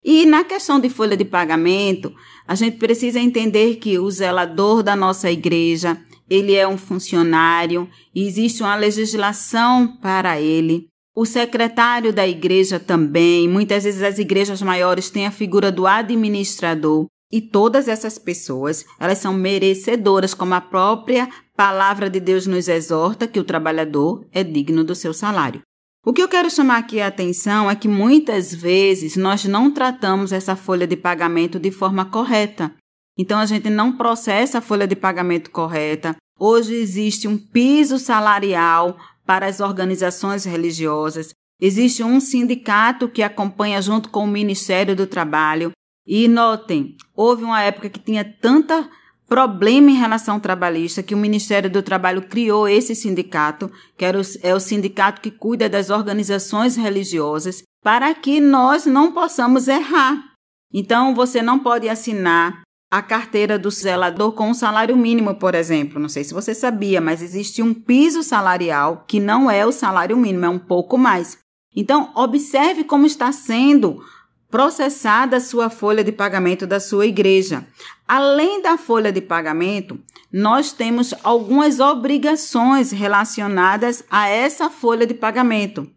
E 0.03 0.25
na 0.25 0.43
questão 0.43 0.79
de 0.79 0.89
folha 0.89 1.17
de 1.17 1.25
pagamento, 1.25 2.13
a 2.48 2.55
gente 2.55 2.77
precisa 2.77 3.19
entender 3.19 3.75
que 3.75 4.00
o 4.00 4.09
zelador 4.09 4.81
da 4.81 4.95
nossa 4.95 5.29
igreja, 5.29 6.01
ele 6.29 6.55
é 6.55 6.67
um 6.67 6.77
funcionário 6.77 7.89
existe 8.15 8.63
uma 8.63 8.75
legislação 8.75 9.98
para 9.98 10.39
ele. 10.39 10.88
O 11.15 11.25
secretário 11.25 12.13
da 12.13 12.25
igreja 12.25 12.79
também, 12.79 13.48
muitas 13.48 13.83
vezes 13.83 14.01
as 14.01 14.19
igrejas 14.19 14.62
maiores 14.62 15.09
têm 15.09 15.25
a 15.25 15.31
figura 15.31 15.69
do 15.69 15.86
administrador. 15.86 17.07
E 17.31 17.41
todas 17.41 17.88
essas 17.88 18.17
pessoas, 18.17 18.86
elas 19.00 19.19
são 19.19 19.33
merecedoras, 19.33 20.33
como 20.33 20.55
a 20.55 20.62
própria 20.62 21.29
palavra 21.55 22.09
de 22.09 22.19
Deus 22.19 22.48
nos 22.48 22.67
exorta, 22.67 23.27
que 23.27 23.39
o 23.39 23.43
trabalhador 23.43 24.25
é 24.31 24.43
digno 24.43 24.83
do 24.83 24.95
seu 24.95 25.13
salário. 25.13 25.62
O 26.05 26.13
que 26.13 26.24
eu 26.24 26.27
quero 26.27 26.50
chamar 26.50 26.77
aqui 26.77 27.01
a 27.01 27.07
atenção 27.07 27.69
é 27.69 27.75
que 27.75 27.88
muitas 27.88 28.53
vezes 28.53 29.15
nós 29.15 29.45
não 29.45 29.69
tratamos 29.69 30.31
essa 30.31 30.55
folha 30.55 30.88
de 30.88 30.95
pagamento 30.95 31.59
de 31.59 31.69
forma 31.69 32.05
correta. 32.05 32.74
Então 33.17 33.38
a 33.38 33.45
gente 33.45 33.69
não 33.69 33.98
processa 33.98 34.59
a 34.59 34.62
folha 34.62 34.88
de 34.88 34.95
pagamento 34.95 35.51
correta. 35.51 36.15
Hoje 36.39 36.74
existe 36.74 37.27
um 37.27 37.38
piso 37.38 38.00
salarial 38.00 38.98
para 39.25 39.45
as 39.45 39.59
organizações 39.59 40.45
religiosas. 40.45 41.33
Existe 41.62 42.01
um 42.01 42.21
sindicato 42.21 43.09
que 43.09 43.21
acompanha 43.21 43.81
junto 43.81 44.09
com 44.09 44.24
o 44.24 44.27
Ministério 44.27 44.95
do 44.95 45.05
Trabalho. 45.05 45.71
E 46.11 46.27
notem, 46.27 46.97
houve 47.15 47.43
uma 47.43 47.61
época 47.61 47.87
que 47.87 47.99
tinha 47.99 48.25
tanta 48.25 48.89
problema 49.27 49.91
em 49.91 49.95
relação 49.95 50.39
trabalhista 50.39 51.03
que 51.03 51.13
o 51.13 51.17
Ministério 51.17 51.69
do 51.69 51.83
Trabalho 51.83 52.23
criou 52.23 52.67
esse 52.67 52.95
sindicato, 52.95 53.71
que 53.95 54.03
era 54.03 54.19
o, 54.19 54.23
é 54.41 54.55
o 54.55 54.59
sindicato 54.59 55.21
que 55.21 55.29
cuida 55.29 55.69
das 55.69 55.91
organizações 55.91 56.75
religiosas, 56.75 57.61
para 57.83 58.11
que 58.15 58.41
nós 58.41 58.87
não 58.87 59.11
possamos 59.11 59.67
errar. 59.67 60.33
Então, 60.73 61.13
você 61.13 61.43
não 61.43 61.59
pode 61.59 61.87
assinar 61.87 62.63
a 62.91 63.03
carteira 63.03 63.59
do 63.59 63.69
zelador 63.69 64.31
com 64.31 64.49
um 64.49 64.53
salário 64.55 64.97
mínimo, 64.97 65.35
por 65.35 65.53
exemplo. 65.53 65.99
Não 65.99 66.09
sei 66.09 66.23
se 66.23 66.33
você 66.33 66.55
sabia, 66.55 66.99
mas 66.99 67.21
existe 67.21 67.61
um 67.61 67.71
piso 67.71 68.23
salarial 68.23 69.05
que 69.07 69.19
não 69.19 69.49
é 69.49 69.63
o 69.63 69.71
salário 69.71 70.17
mínimo, 70.17 70.45
é 70.45 70.49
um 70.49 70.57
pouco 70.57 70.97
mais. 70.97 71.37
Então, 71.75 72.11
observe 72.15 72.83
como 72.83 73.05
está 73.05 73.31
sendo 73.31 74.01
processada 74.49 75.39
sua 75.39 75.69
folha 75.69 76.03
de 76.03 76.11
pagamento 76.11 76.65
da 76.65 76.79
sua 76.79 77.05
igreja. 77.05 77.65
Além 78.07 78.61
da 78.61 78.77
folha 78.77 79.11
de 79.11 79.21
pagamento, 79.21 79.99
nós 80.31 80.71
temos 80.71 81.13
algumas 81.23 81.79
obrigações 81.79 82.91
relacionadas 82.91 84.03
a 84.09 84.27
essa 84.27 84.69
folha 84.69 85.05
de 85.05 85.13
pagamento. 85.13 85.89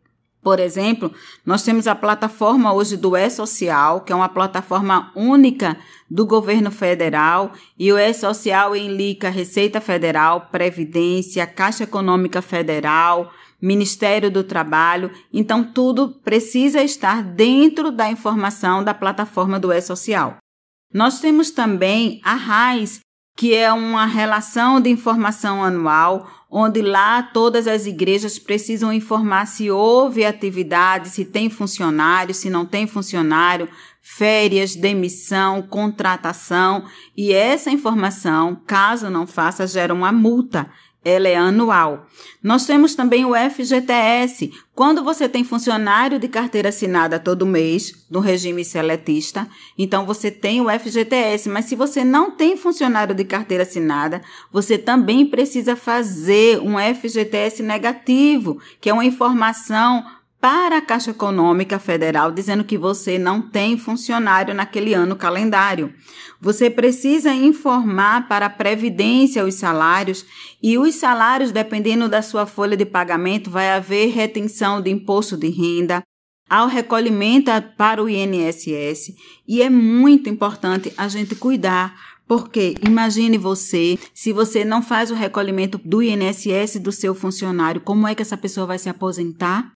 Por 0.43 0.59
exemplo, 0.59 1.13
nós 1.47 1.63
temos 1.63 1.87
a 1.87 1.95
plataforma 1.95 2.73
hoje 2.73 2.97
do 2.97 3.17
E-Social, 3.17 4.01
que 4.01 4.13
é 4.13 4.17
uma 4.17 4.29
plataforma 4.29 5.13
única 5.15 5.79
do 6.11 6.27
governo 6.27 6.71
federal, 6.71 7.53
e 7.79 7.93
o 7.93 7.99
E-Social 7.99 8.75
enlica 8.75 9.31
Receita 9.31 9.81
Federal, 9.81 10.49
Previdência, 10.51 11.47
Caixa 11.47 11.85
Econômica 11.85 12.43
Federal, 12.43 13.33
Ministério 13.63 14.29
do 14.29 14.43
Trabalho, 14.43 15.13
então 15.33 15.63
tudo 15.63 16.21
precisa 16.25 16.83
estar 16.83 17.23
dentro 17.23 17.93
da 17.93 18.11
informação 18.11 18.83
da 18.83 18.93
plataforma 18.93 19.61
do 19.61 19.73
E-Social. 19.73 20.39
Nós 20.93 21.21
temos 21.21 21.53
também 21.53 22.21
a 22.25 22.35
RAIS, 22.35 23.01
que 23.37 23.55
é 23.55 23.73
uma 23.73 24.05
relação 24.05 24.81
de 24.81 24.91
informação 24.91 25.65
anual, 25.65 26.29
onde 26.51 26.83
lá 26.83 27.23
todas 27.23 27.67
as 27.67 27.87
igrejas 27.87 28.39
precisam 28.39 28.93
informar 28.93 29.47
se 29.47 29.71
houve 29.71 30.25
atividade, 30.25 31.09
se 31.09 31.25
tem 31.25 31.49
funcionário, 31.49 32.35
se 32.35 32.51
não 32.51 32.67
tem 32.67 32.87
funcionário, 32.87 33.69
férias, 34.03 34.77
demissão, 34.77 35.63
contratação, 35.63 36.85
e 37.17 37.33
essa 37.33 37.71
informação, 37.71 38.61
caso 38.67 39.09
não 39.09 39.27
faça, 39.27 39.67
gera 39.67 39.95
uma 39.95 40.13
multa 40.13 40.71
ela 41.05 41.29
é 41.29 41.37
anual. 41.37 42.07
Nós 42.43 42.67
temos 42.67 42.95
também 42.95 43.25
o 43.25 43.35
FGTS. 43.35 44.53
Quando 44.75 45.03
você 45.03 45.29
tem 45.29 45.45
funcionário 45.45 46.19
de 46.19 46.29
carteira 46.29 46.69
assinada 46.69 47.19
todo 47.19 47.47
mês, 47.47 48.07
no 48.11 48.21
regime 48.21 48.65
seletista, 48.65 49.49
então 49.77 50.07
você 50.07 50.31
tem 50.31 50.61
o 50.61 50.71
FGTS. 50.71 51.49
Mas 51.49 51.67
se 51.67 51.75
você 51.75 52.05
não 52.05 52.31
tem 52.31 52.57
funcionário 52.57 53.15
de 53.15 53.25
carteira 53.25 53.65
assinada, 53.65 54.23
você 54.53 54.79
também 54.79 55.27
precisa 55.27 55.75
fazer 55.77 56.61
um 56.61 56.77
FGTS 56.79 57.63
negativo, 57.63 58.61
que 58.81 58.89
é 58.89 58.93
uma 58.93 59.05
informação 59.05 60.05
para 60.43 60.79
a 60.79 60.83
Caixa 60.83 61.13
Econômica 61.13 61.79
Federal 61.79 62.33
dizendo 62.33 62.65
que 62.65 62.77
você 62.77 63.17
não 63.17 63.41
tem 63.41 63.79
funcionário 63.79 64.53
naquele 64.53 64.93
ano 64.93 65.15
calendário. 65.15 65.95
Você 66.41 66.69
precisa 66.69 67.33
informar 67.33 68.27
para 68.27 68.47
a 68.47 68.51
Previdência 68.51 69.45
os 69.45 69.55
salários 69.55 70.27
e 70.61 70.77
os 70.77 70.97
salários, 70.97 71.53
dependendo 71.53 72.09
da 72.09 72.23
sua 72.23 72.45
folha 72.45 72.77
de 72.77 72.85
pagamento, 72.85 73.51
vai 73.51 73.71
haver 73.71 74.11
retenção 74.11 74.83
de 74.83 74.91
imposto 74.91 75.37
de 75.37 75.49
renda, 75.49 76.03
ao 76.51 76.67
recolhimento 76.67 77.53
para 77.79 78.03
o 78.03 78.09
INSS 78.09 79.15
e 79.47 79.63
é 79.63 79.71
muito 79.71 80.29
importante 80.29 80.93
a 80.97 81.07
gente 81.07 81.37
cuidar 81.37 81.95
porque 82.27 82.75
imagine 82.85 83.39
você, 83.39 83.97
se 84.13 84.33
você 84.33 84.65
não 84.65 84.83
faz 84.83 85.13
o 85.13 85.15
recolhimento 85.15 85.79
do 85.85 86.03
INSS 86.03 86.81
do 86.81 86.91
seu 86.91 87.15
funcionário, 87.15 87.81
como 87.81 88.09
é 88.09 88.15
que 88.15 88.23
essa 88.23 88.37
pessoa 88.37 88.67
vai 88.67 88.79
se 88.79 88.89
aposentar? 88.89 89.73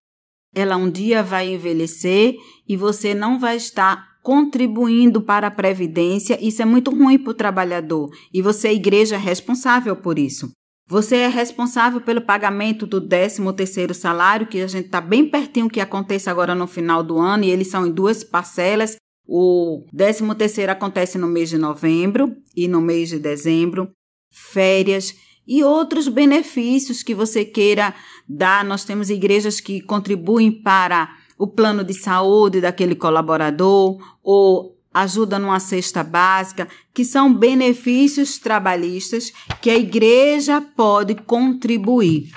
Ela 0.54 0.76
um 0.76 0.90
dia 0.90 1.22
vai 1.22 1.52
envelhecer 1.52 2.36
e 2.68 2.76
você 2.76 3.14
não 3.14 3.38
vai 3.38 3.56
estar 3.56 4.16
contribuindo 4.22 5.20
para 5.20 5.46
a 5.46 5.50
previdência. 5.50 6.38
Isso 6.44 6.60
é 6.60 6.64
muito 6.64 6.90
ruim 6.90 7.18
para 7.18 7.30
o 7.30 7.34
trabalhador 7.34 8.10
e 8.32 8.42
você, 8.42 8.72
igreja, 8.72 9.14
é 9.16 9.18
responsável 9.18 9.94
por 9.94 10.18
isso. 10.18 10.50
Você 10.88 11.16
é 11.16 11.28
responsável 11.28 12.00
pelo 12.00 12.20
pagamento 12.20 12.86
do 12.86 13.00
13º 13.00 13.92
salário, 13.92 14.46
que 14.46 14.60
a 14.60 14.68
gente 14.68 14.86
está 14.86 15.00
bem 15.00 15.28
pertinho 15.28 15.68
que 15.68 15.80
aconteça 15.80 16.30
agora 16.30 16.54
no 16.54 16.68
final 16.68 17.02
do 17.02 17.18
ano, 17.18 17.42
e 17.42 17.50
eles 17.50 17.66
são 17.66 17.86
em 17.86 17.90
duas 17.90 18.22
parcelas. 18.22 18.96
O 19.26 19.84
13º 19.92 20.68
acontece 20.68 21.18
no 21.18 21.26
mês 21.26 21.50
de 21.50 21.58
novembro 21.58 22.36
e 22.56 22.68
no 22.68 22.80
mês 22.80 23.08
de 23.08 23.18
dezembro. 23.18 23.90
Férias 24.32 25.12
e 25.46 25.62
outros 25.62 26.08
benefícios 26.08 27.02
que 27.02 27.14
você 27.14 27.44
queira 27.44 27.94
dar. 28.28 28.64
Nós 28.64 28.84
temos 28.84 29.10
igrejas 29.10 29.60
que 29.60 29.80
contribuem 29.80 30.50
para 30.50 31.14
o 31.38 31.46
plano 31.46 31.84
de 31.84 31.94
saúde 31.94 32.60
daquele 32.60 32.94
colaborador 32.94 33.98
ou 34.22 34.76
ajuda 34.92 35.38
numa 35.38 35.60
cesta 35.60 36.02
básica, 36.02 36.66
que 36.94 37.04
são 37.04 37.32
benefícios 37.32 38.38
trabalhistas 38.38 39.30
que 39.60 39.68
a 39.68 39.76
igreja 39.76 40.60
pode 40.60 41.14
contribuir. 41.14 42.32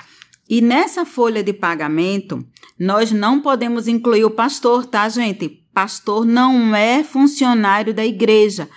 E 0.48 0.60
nessa 0.60 1.06
folha 1.06 1.42
de 1.42 1.54
pagamento, 1.54 2.44
nós 2.78 3.12
não 3.12 3.40
podemos 3.40 3.88
incluir 3.88 4.24
o 4.24 4.30
pastor, 4.30 4.84
tá, 4.84 5.08
gente? 5.08 5.48
Pastor 5.72 6.26
não 6.26 6.74
é 6.74 7.02
funcionário 7.02 7.94
da 7.94 8.04
igreja. 8.04 8.68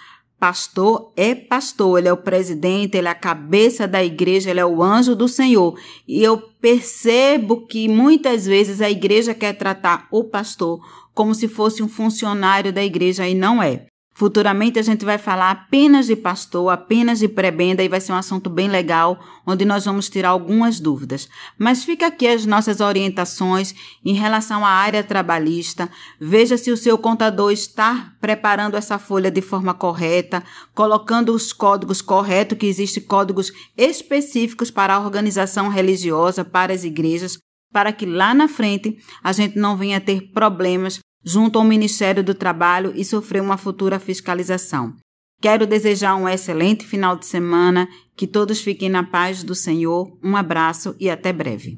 Pastor 0.43 1.13
é 1.15 1.33
pastor, 1.33 1.97
ele 1.97 2.09
é 2.09 2.11
o 2.11 2.17
presidente, 2.17 2.97
ele 2.97 3.07
é 3.07 3.11
a 3.11 3.15
cabeça 3.15 3.87
da 3.87 4.03
igreja, 4.03 4.49
ele 4.49 4.59
é 4.59 4.65
o 4.65 4.83
anjo 4.83 5.15
do 5.15 5.25
Senhor. 5.25 5.79
E 6.05 6.21
eu 6.21 6.37
percebo 6.37 7.65
que 7.65 7.87
muitas 7.87 8.45
vezes 8.45 8.81
a 8.81 8.91
igreja 8.91 9.33
quer 9.33 9.53
tratar 9.53 10.05
o 10.11 10.25
pastor 10.25 10.81
como 11.13 11.33
se 11.33 11.47
fosse 11.47 11.81
um 11.81 11.87
funcionário 11.87 12.73
da 12.73 12.83
igreja 12.83 13.25
e 13.25 13.33
não 13.33 13.63
é. 13.63 13.85
Futuramente 14.15 14.77
a 14.77 14.83
gente 14.83 15.03
vai 15.03 15.17
falar 15.17 15.49
apenas 15.49 16.05
de 16.05 16.15
pastor, 16.15 16.71
apenas 16.71 17.17
de 17.17 17.27
prebenda 17.27 17.83
e 17.83 17.89
vai 17.89 17.99
ser 17.99 18.11
um 18.11 18.15
assunto 18.15 18.47
bem 18.47 18.69
legal, 18.69 19.19
onde 19.45 19.65
nós 19.65 19.85
vamos 19.85 20.07
tirar 20.07 20.29
algumas 20.29 20.79
dúvidas. 20.79 21.27
Mas 21.57 21.83
fica 21.83 22.07
aqui 22.07 22.27
as 22.27 22.45
nossas 22.45 22.79
orientações 22.79 23.73
em 24.05 24.13
relação 24.13 24.63
à 24.63 24.69
área 24.69 25.03
trabalhista. 25.03 25.89
Veja 26.21 26.57
se 26.57 26.69
o 26.69 26.77
seu 26.77 26.95
contador 26.95 27.51
está 27.51 28.13
preparando 28.21 28.77
essa 28.77 28.99
folha 28.99 29.31
de 29.31 29.41
forma 29.41 29.73
correta, 29.73 30.43
colocando 30.75 31.33
os 31.33 31.51
códigos 31.51 31.99
corretos, 31.99 32.57
que 32.57 32.67
existem 32.67 33.01
códigos 33.01 33.51
específicos 33.75 34.69
para 34.69 34.93
a 34.93 34.99
organização 34.99 35.69
religiosa, 35.69 36.45
para 36.45 36.71
as 36.71 36.83
igrejas, 36.83 37.39
para 37.71 37.91
que 37.91 38.05
lá 38.05 38.35
na 38.35 38.47
frente 38.47 38.95
a 39.23 39.31
gente 39.31 39.57
não 39.57 39.75
venha 39.75 39.99
ter 39.99 40.31
problemas 40.31 40.99
junto 41.23 41.57
ao 41.57 41.65
Ministério 41.65 42.23
do 42.23 42.33
Trabalho 42.33 42.91
e 42.95 43.05
sofrer 43.05 43.41
uma 43.41 43.57
futura 43.57 43.99
fiscalização. 43.99 44.93
Quero 45.41 45.67
desejar 45.67 46.15
um 46.15 46.27
excelente 46.27 46.85
final 46.85 47.17
de 47.17 47.25
semana, 47.25 47.87
que 48.15 48.25
todos 48.25 48.61
fiquem 48.61 48.89
na 48.89 49.03
paz 49.03 49.43
do 49.43 49.53
Senhor. 49.53 50.17
Um 50.23 50.37
abraço 50.37 50.95
e 50.99 51.09
até 51.09 51.33
breve. 51.33 51.75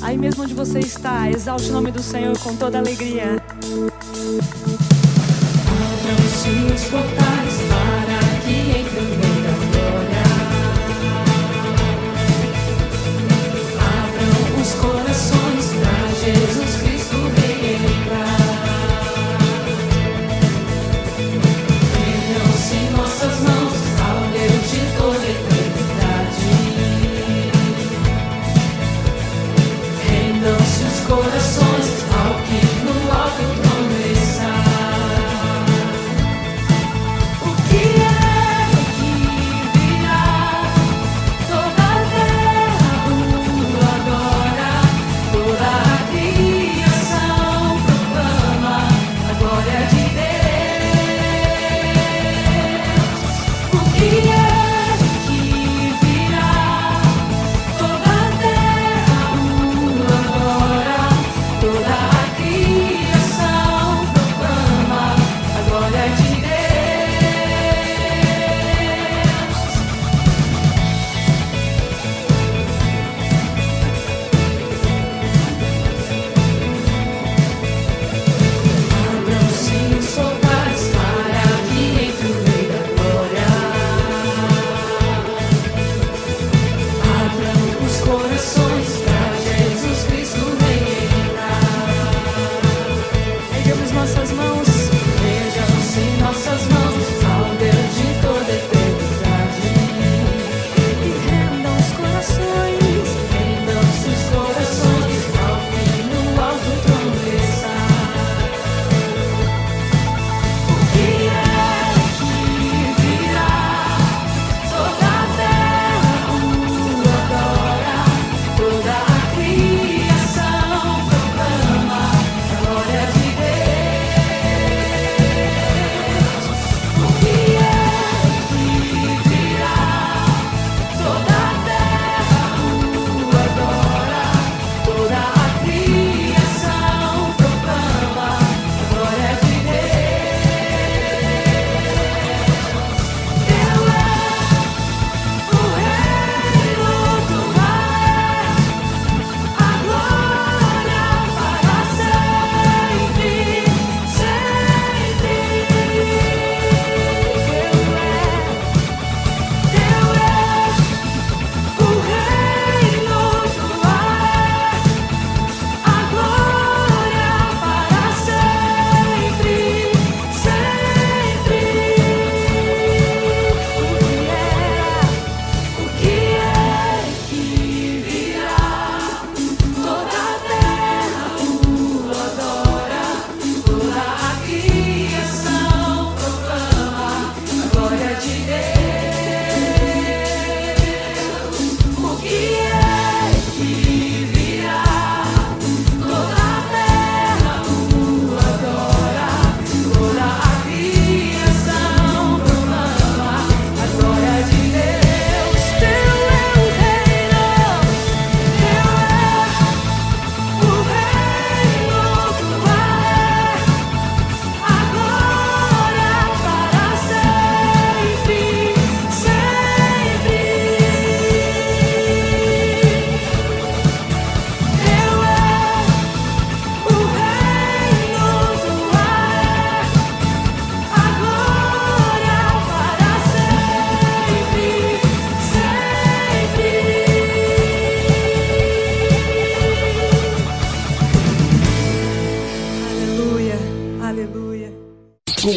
Aí 0.00 0.16
mesmo 0.16 0.44
onde 0.44 0.54
você 0.54 0.78
está, 0.78 1.28
exalte 1.28 1.70
o 1.70 1.72
nome 1.72 1.90
do 1.90 2.02
Senhor 2.02 2.38
com 2.38 2.56
toda 2.56 2.78
alegria. 2.78 3.42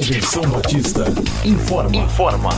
Convenção 0.01 0.41
Batista 0.49 1.03
informa. 1.45 1.95
Informa. 1.95 2.49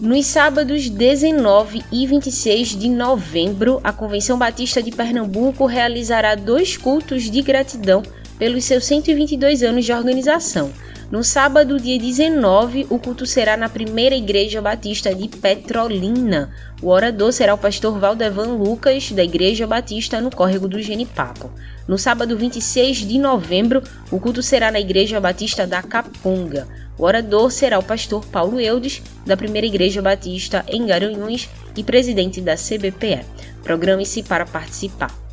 Nos 0.00 0.24
sábados 0.24 0.88
19 0.88 1.84
e 1.92 2.06
26 2.06 2.68
de 2.68 2.88
novembro, 2.88 3.78
a 3.84 3.92
Convenção 3.92 4.38
Batista 4.38 4.82
de 4.82 4.90
Pernambuco 4.90 5.66
realizará 5.66 6.34
dois 6.34 6.78
cultos 6.78 7.24
de 7.24 7.42
gratidão 7.42 8.02
pelos 8.38 8.64
seus 8.64 8.86
122 8.86 9.62
anos 9.62 9.84
de 9.84 9.92
organização. 9.92 10.72
No 11.10 11.24
sábado, 11.24 11.80
dia 11.80 11.98
19, 11.98 12.86
o 12.90 12.98
culto 12.98 13.24
será 13.24 13.56
na 13.56 13.66
primeira 13.66 14.14
Igreja 14.14 14.60
Batista 14.60 15.14
de 15.14 15.26
Petrolina. 15.26 16.50
O 16.82 16.88
orador 16.88 17.32
será 17.32 17.54
o 17.54 17.58
pastor 17.58 17.98
Valdevan 17.98 18.58
Lucas, 18.58 19.10
da 19.12 19.24
Igreja 19.24 19.66
Batista 19.66 20.20
no 20.20 20.30
Córrego 20.30 20.68
do 20.68 20.82
Genipapo. 20.82 21.50
No 21.88 21.96
sábado 21.96 22.36
26 22.36 23.08
de 23.08 23.18
novembro, 23.18 23.82
o 24.10 24.20
culto 24.20 24.42
será 24.42 24.70
na 24.70 24.80
Igreja 24.80 25.18
Batista 25.18 25.66
da 25.66 25.82
Capunga. 25.82 26.68
O 26.98 27.04
orador 27.04 27.50
será 27.50 27.78
o 27.78 27.82
pastor 27.82 28.26
Paulo 28.26 28.60
Eudes, 28.60 29.00
da 29.24 29.34
Primeira 29.34 29.66
Igreja 29.66 30.02
Batista 30.02 30.62
em 30.68 30.84
Garanhuns 30.84 31.48
e 31.74 31.82
presidente 31.82 32.42
da 32.42 32.54
CBPE. 32.54 33.24
Programe-se 33.62 34.22
para 34.22 34.44
participar. 34.44 35.27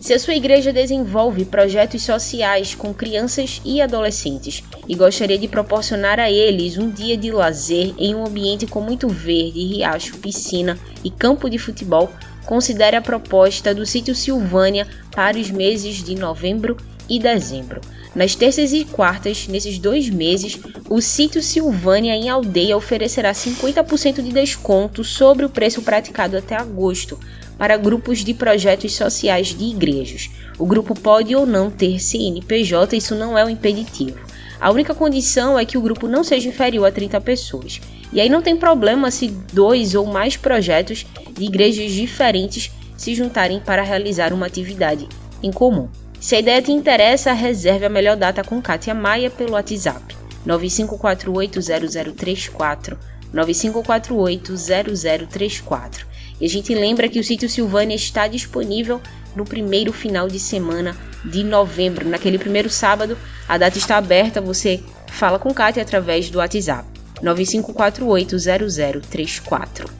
Se 0.00 0.14
a 0.14 0.18
sua 0.18 0.34
igreja 0.34 0.72
desenvolve 0.72 1.44
projetos 1.44 2.02
sociais 2.02 2.72
com 2.72 2.94
crianças 2.94 3.60
e 3.64 3.82
adolescentes 3.82 4.62
e 4.88 4.94
gostaria 4.94 5.36
de 5.36 5.48
proporcionar 5.48 6.20
a 6.20 6.30
eles 6.30 6.78
um 6.78 6.88
dia 6.88 7.16
de 7.16 7.32
lazer 7.32 7.92
em 7.98 8.14
um 8.14 8.24
ambiente 8.24 8.64
com 8.64 8.80
muito 8.80 9.08
verde, 9.08 9.58
riacho, 9.58 10.16
piscina 10.18 10.78
e 11.02 11.10
campo 11.10 11.50
de 11.50 11.58
futebol, 11.58 12.10
considere 12.46 12.96
a 12.96 13.02
proposta 13.02 13.74
do 13.74 13.84
sítio 13.84 14.14
Silvânia 14.14 14.86
para 15.10 15.36
os 15.36 15.50
meses 15.50 16.02
de 16.02 16.14
novembro 16.14 16.76
e 17.08 17.18
dezembro. 17.18 17.80
Nas 18.14 18.34
terças 18.34 18.72
e 18.72 18.84
quartas, 18.84 19.48
nesses 19.48 19.78
dois 19.78 20.08
meses, 20.08 20.58
o 20.88 21.00
sítio 21.00 21.42
Silvânia 21.42 22.14
em 22.14 22.28
Aldeia 22.28 22.76
oferecerá 22.76 23.32
50% 23.32 24.22
de 24.22 24.32
desconto 24.32 25.02
sobre 25.02 25.44
o 25.44 25.50
preço 25.50 25.82
praticado 25.82 26.36
até 26.36 26.56
agosto 26.56 27.18
para 27.58 27.76
grupos 27.76 28.24
de 28.24 28.32
projetos 28.32 28.94
sociais 28.94 29.48
de 29.48 29.64
igrejas. 29.64 30.30
O 30.56 30.64
grupo 30.64 30.94
pode 30.94 31.34
ou 31.34 31.44
não 31.44 31.70
ter 31.70 31.98
CNPJ, 31.98 32.96
isso 32.96 33.16
não 33.16 33.36
é 33.36 33.44
um 33.44 33.50
impeditivo. 33.50 34.18
A 34.60 34.70
única 34.70 34.94
condição 34.94 35.58
é 35.58 35.64
que 35.64 35.76
o 35.76 35.80
grupo 35.80 36.06
não 36.06 36.22
seja 36.24 36.48
inferior 36.48 36.86
a 36.86 36.92
30 36.92 37.20
pessoas. 37.20 37.80
E 38.12 38.20
aí 38.20 38.28
não 38.28 38.40
tem 38.40 38.56
problema 38.56 39.10
se 39.10 39.26
dois 39.52 39.94
ou 39.94 40.06
mais 40.06 40.36
projetos 40.36 41.04
de 41.32 41.44
igrejas 41.44 41.90
diferentes 41.92 42.70
se 42.96 43.14
juntarem 43.14 43.60
para 43.60 43.82
realizar 43.82 44.32
uma 44.32 44.46
atividade 44.46 45.06
em 45.42 45.52
comum. 45.52 45.88
Se 46.20 46.34
a 46.34 46.40
ideia 46.40 46.62
te 46.62 46.72
interessa, 46.72 47.32
reserve 47.32 47.84
a 47.84 47.90
melhor 47.90 48.16
data 48.16 48.42
com 48.42 48.60
Kátia 48.60 48.92
Maia 48.94 49.30
pelo 49.30 49.52
WhatsApp 49.52 50.16
95480034 50.46 52.96
95480034. 53.32 56.08
E 56.40 56.46
a 56.46 56.48
gente 56.48 56.72
lembra 56.74 57.08
que 57.08 57.18
o 57.18 57.24
sítio 57.24 57.48
Silvânia 57.48 57.96
está 57.96 58.28
disponível 58.28 59.00
no 59.34 59.44
primeiro 59.44 59.92
final 59.92 60.28
de 60.28 60.38
semana 60.38 60.96
de 61.24 61.42
novembro. 61.42 62.08
Naquele 62.08 62.38
primeiro 62.38 62.70
sábado, 62.70 63.18
a 63.48 63.58
data 63.58 63.78
está 63.78 63.96
aberta, 63.96 64.40
você 64.40 64.80
fala 65.08 65.36
com 65.38 65.52
Kátia 65.52 65.82
através 65.82 66.30
do 66.30 66.38
WhatsApp 66.38 66.88
95480034. 67.22 69.90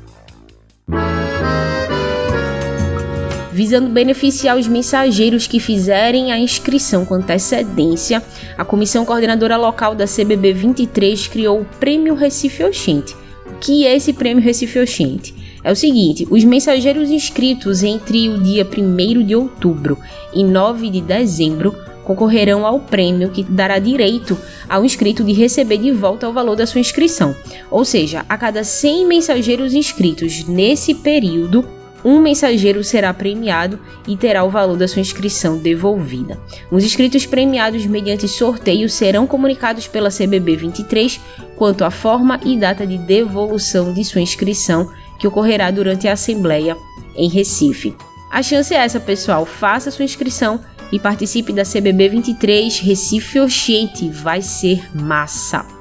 Visando 3.53 3.91
beneficiar 3.91 4.57
os 4.57 4.67
mensageiros 4.69 5.49
que 5.49 5.59
fizerem 5.59 6.31
a 6.31 6.39
inscrição 6.39 7.05
com 7.05 7.15
antecedência, 7.15 8.23
a 8.57 8.65
Comissão 8.65 9.05
Coordenadora 9.05 9.57
Local 9.57 9.97
da 9.97 10.07
CBB 10.07 10.53
23 10.53 11.27
criou 11.27 11.63
o 11.63 11.65
Prêmio 11.65 12.15
Recife 12.15 12.63
Oxente. 12.63 13.17
O 13.51 13.59
que 13.59 13.87
é 13.87 13.97
esse 13.97 14.13
Prêmio 14.13 14.43
Recife 14.43 14.79
Oxente? 14.79 15.35
É 15.65 15.73
o 15.73 15.77
seguinte: 15.77 16.27
os 16.31 16.45
mensageiros 16.45 17.11
inscritos 17.11 17.83
entre 17.83 18.29
o 18.29 18.39
dia 18.41 18.65
1 18.65 19.25
de 19.25 19.35
outubro 19.35 19.99
e 20.33 20.45
9 20.45 20.91
de 20.91 21.01
dezembro 21.01 21.75
concorrerão 22.05 22.65
ao 22.65 22.81
prêmio 22.81 23.29
que 23.29 23.43
dará 23.43 23.79
direito 23.79 24.39
ao 24.67 24.83
inscrito 24.85 25.23
de 25.23 25.33
receber 25.33 25.77
de 25.77 25.91
volta 25.91 26.29
o 26.29 26.33
valor 26.33 26.57
da 26.57 26.67
sua 26.67 26.81
inscrição. 26.81 27.35
Ou 27.71 27.85
seja, 27.85 28.25
a 28.29 28.39
cada 28.39 28.65
100 28.65 29.07
mensageiros 29.07 29.75
inscritos 29.75 30.47
nesse 30.47 30.95
período, 30.95 31.69
um 32.05 32.21
mensageiro 32.21 32.83
será 32.85 33.13
premiado 33.13 33.79
e 34.07 34.17
terá 34.17 34.45
o 34.45 34.51
valor 34.51 34.77
da 34.77 34.89
sua 34.89 35.01
inscrição 35.01 35.59
devolvida. 35.59 36.39
Os 36.71 36.85
inscritos 36.85 37.27
premiados 37.27 37.85
mediante 37.87 38.29
sorteio 38.29 38.89
serão 38.89 39.27
comunicados 39.27 39.87
pela 39.87 40.11
CBB 40.11 40.57
23 40.57 41.21
quanto 41.57 41.85
à 41.85 41.91
forma 41.91 42.41
e 42.45 42.57
data 42.57 42.87
de 42.87 42.99
devolução 42.99 43.93
de 43.93 44.05
sua 44.05 44.21
inscrição, 44.21 44.91
que 45.19 45.27
ocorrerá 45.27 45.71
durante 45.71 46.07
a 46.07 46.13
Assembleia 46.13 46.77
em 47.17 47.29
Recife. 47.29 47.95
A 48.31 48.43
chance 48.43 48.73
é 48.75 48.79
essa, 48.79 49.01
pessoal. 49.01 49.45
Faça 49.45 49.91
sua 49.91 50.05
inscrição 50.05 50.61
e 50.93 50.99
participe 50.99 51.53
da 51.53 51.65
CBB 51.65 52.11
23 52.11 52.79
Recife 52.81 53.41
Oxente. 53.41 54.09
Vai 54.09 54.43
ser 54.43 54.89
massa! 54.95 55.78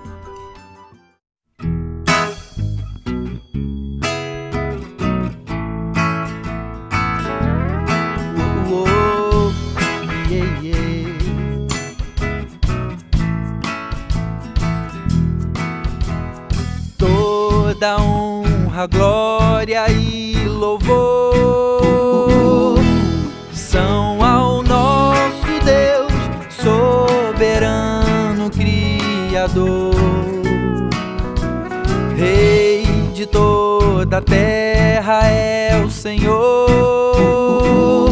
Senhor, 36.07 38.09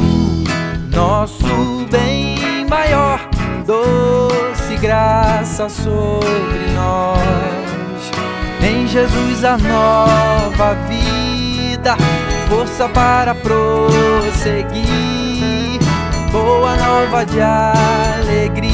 nosso 0.93 1.87
bem 1.89 2.65
maior, 2.69 3.21
doce 3.65 4.75
graça 4.75 5.69
sobre 5.69 6.73
nós. 6.75 8.11
Em 8.61 8.85
Jesus 8.85 9.45
a 9.45 9.57
nova 9.57 10.75
vida, 10.89 11.95
força 12.49 12.89
para 12.89 13.33
prosseguir, 13.33 14.83
boa 16.33 16.75
nova 16.75 17.25
de 17.25 17.39
alegria, 17.39 18.73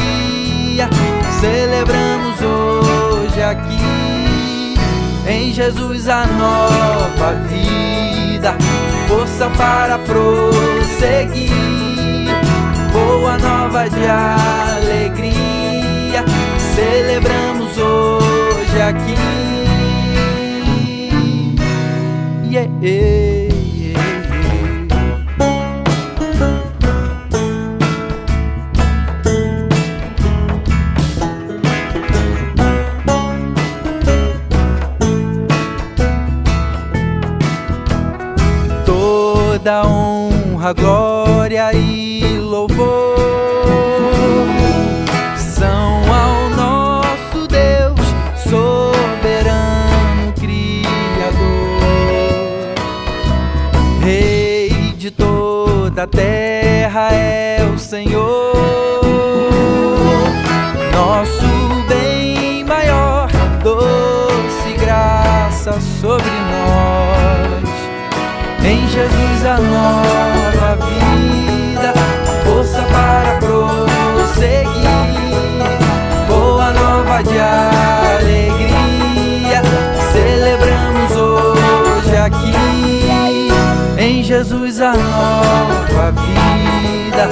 celebramos 1.39 2.41
hoje 2.41 3.43
aqui. 3.43 4.73
Em 5.27 5.53
Jesus 5.53 6.09
a 6.09 6.25
nova 6.25 7.33
vida, 7.47 8.57
força 9.11 9.49
para 9.57 9.99
prosseguir, 9.99 11.51
boa 12.93 13.37
nova 13.37 13.89
de 13.89 14.07
alegria, 14.77 16.23
celebramos 16.73 17.77
hoje 17.77 18.81
aqui. 18.81 19.15
Yeah, 22.49 23.40
glória 40.73 41.73
e 41.73 42.37
louvor 42.37 43.15
são 45.37 46.01
ao 46.13 46.49
nosso 46.51 47.47
Deus 47.47 47.99
soberano 48.43 50.33
Criador, 50.39 50.61
Rei 54.01 54.69
de 54.97 55.11
toda 55.11 56.03
a 56.03 56.07
terra 56.07 57.09
é 57.11 57.69
o 57.73 57.77
Senhor, 57.77 58.53
nosso 60.93 61.47
bem 61.87 62.63
maior, 62.63 63.29
doce 63.63 64.73
graça 64.79 65.79
sobre 65.99 66.29
nós. 66.29 67.71
Em 68.63 68.87
Jesus 68.87 69.45
a 69.45 69.57
vida, 70.75 71.93
força 72.45 72.81
para 72.83 73.37
prosseguir. 73.39 74.71
Boa 76.27 76.71
nova 76.71 77.21
de 77.23 77.39
alegria, 78.19 78.81
celebramos 80.11 81.11
hoje 81.11 82.17
aqui. 82.17 83.51
Em 83.97 84.23
Jesus 84.23 84.81
a 84.81 84.93
nova 84.93 86.11
vida, 86.11 87.29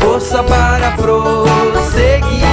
força 0.00 0.42
para 0.42 0.90
prosseguir. 0.92 2.51